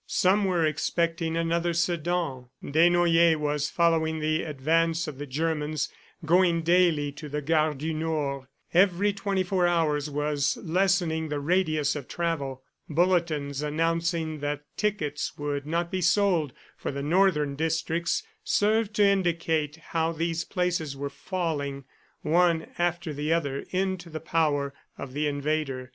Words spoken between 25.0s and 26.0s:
the invader.